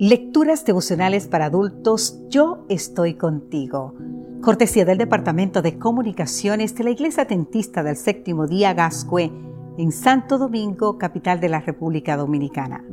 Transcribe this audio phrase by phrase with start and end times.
[0.00, 3.94] Lecturas devocionales para adultos, yo estoy contigo.
[4.42, 9.30] Cortesía del Departamento de Comunicaciones de la Iglesia Atentista del Séptimo Día Gascue
[9.78, 12.84] en Santo Domingo, capital de la República Dominicana.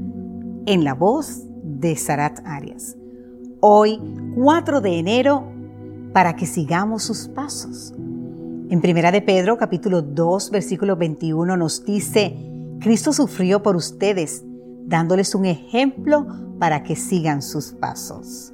[0.67, 2.95] En la voz de Sarat Arias.
[3.61, 3.99] Hoy,
[4.35, 5.51] 4 de enero,
[6.13, 7.95] para que sigamos sus pasos.
[8.69, 12.37] En Primera de Pedro, capítulo 2, versículo 21 nos dice,
[12.79, 14.43] Cristo sufrió por ustedes,
[14.85, 16.27] dándoles un ejemplo
[16.61, 18.53] para que sigan sus pasos.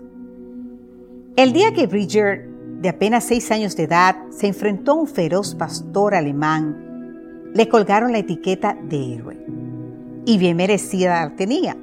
[1.36, 5.56] El día que Bridger, de apenas seis años de edad, se enfrentó a un feroz
[5.56, 9.46] pastor alemán, le colgaron la etiqueta de héroe.
[10.26, 11.76] Y bien merecida la tenía.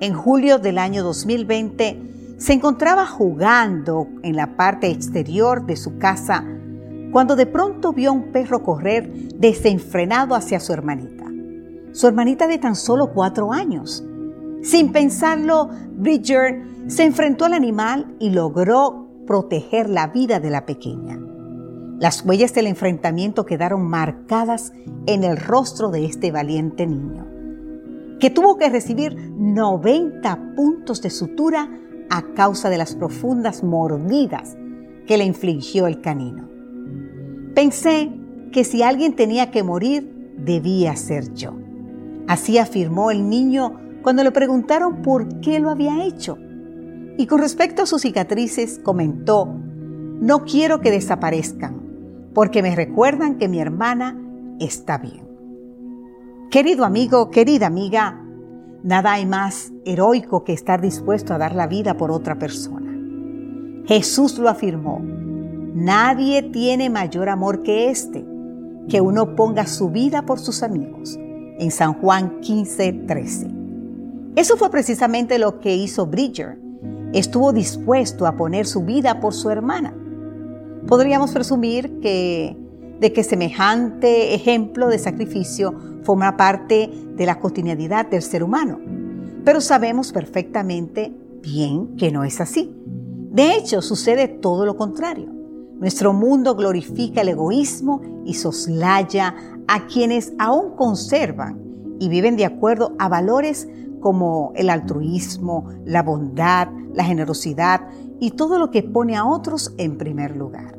[0.00, 6.44] En julio del año 2020, se encontraba jugando en la parte exterior de su casa
[7.10, 11.24] cuando de pronto vio a un perro correr desenfrenado hacia su hermanita.
[11.92, 14.04] Su hermanita de tan solo cuatro años.
[14.62, 21.18] Sin pensarlo, Bridger se enfrentó al animal y logró proteger la vida de la pequeña.
[21.98, 24.72] Las huellas del enfrentamiento quedaron marcadas
[25.06, 27.26] en el rostro de este valiente niño,
[28.20, 31.68] que tuvo que recibir 90 puntos de sutura
[32.10, 34.56] a causa de las profundas mordidas
[35.06, 36.48] que le infligió el canino.
[37.54, 38.10] Pensé
[38.52, 41.54] que si alguien tenía que morir, debía ser yo.
[42.28, 46.38] Así afirmó el niño cuando le preguntaron por qué lo había hecho.
[47.18, 53.48] Y con respecto a sus cicatrices, comentó, no quiero que desaparezcan, porque me recuerdan que
[53.48, 54.18] mi hermana
[54.60, 55.28] está bien.
[56.50, 58.24] Querido amigo, querida amiga,
[58.82, 62.90] nada hay más heroico que estar dispuesto a dar la vida por otra persona.
[63.84, 65.02] Jesús lo afirmó,
[65.74, 68.24] nadie tiene mayor amor que este,
[68.88, 71.18] que uno ponga su vida por sus amigos,
[71.58, 73.57] en San Juan 15, 13.
[74.38, 76.60] Eso fue precisamente lo que hizo Bridger.
[77.12, 79.92] Estuvo dispuesto a poner su vida por su hermana.
[80.86, 82.56] Podríamos presumir que,
[83.00, 85.74] de que semejante ejemplo de sacrificio
[86.04, 88.78] forma parte de la cotidianidad del ser humano.
[89.44, 92.72] Pero sabemos perfectamente bien que no es así.
[93.32, 95.32] De hecho, sucede todo lo contrario.
[95.80, 99.34] Nuestro mundo glorifica el egoísmo y soslaya
[99.66, 101.60] a quienes aún conservan
[101.98, 103.66] y viven de acuerdo a valores
[104.00, 107.88] como el altruismo, la bondad, la generosidad
[108.20, 110.76] y todo lo que pone a otros en primer lugar.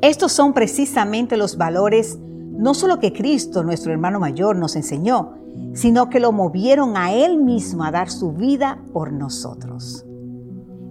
[0.00, 2.18] Estos son precisamente los valores
[2.58, 5.34] no solo que Cristo, nuestro hermano mayor, nos enseñó,
[5.74, 10.06] sino que lo movieron a Él mismo a dar su vida por nosotros.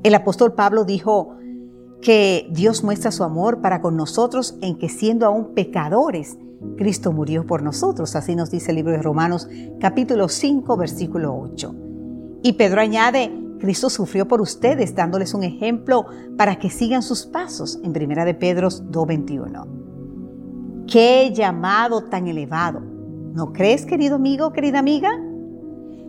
[0.04, 1.38] El apóstol Pablo dijo
[2.06, 6.38] que Dios muestra su amor para con nosotros en que siendo aún pecadores,
[6.78, 9.50] Cristo murió por nosotros, así nos dice el libro de Romanos
[9.80, 11.76] capítulo 5 versículo 8.
[12.44, 16.06] Y Pedro añade, Cristo sufrió por ustedes dándoles un ejemplo
[16.38, 20.86] para que sigan sus pasos en primera de Pedro 2.21.
[20.86, 22.82] ¡Qué llamado tan elevado!
[23.34, 25.10] ¿No crees, querido amigo, querida amiga?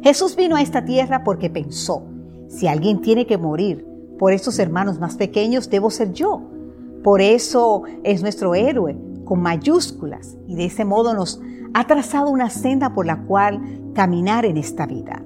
[0.03, 2.03] Jesús vino a esta tierra porque pensó,
[2.49, 6.43] si alguien tiene que morir por esos hermanos más pequeños, debo ser yo.
[7.03, 11.41] Por eso es nuestro héroe, con mayúsculas y de ese modo nos
[11.75, 13.61] ha trazado una senda por la cual
[13.95, 15.23] caminar en esta vida.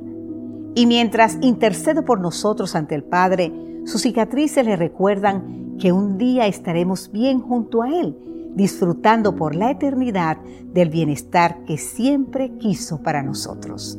[0.74, 3.52] Y mientras intercede por nosotros ante el Padre,
[3.84, 8.16] sus cicatrices le recuerdan que un día estaremos bien junto a Él,
[8.54, 10.38] disfrutando por la eternidad
[10.72, 13.98] del bienestar que siempre quiso para nosotros.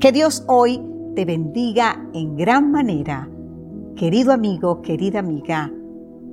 [0.00, 0.80] Que Dios hoy
[1.14, 3.28] te bendiga en gran manera.
[3.96, 5.70] Querido amigo, querida amiga.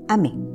[0.07, 0.50] Amén.